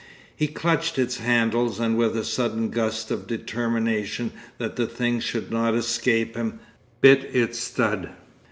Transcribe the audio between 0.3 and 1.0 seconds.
He clutched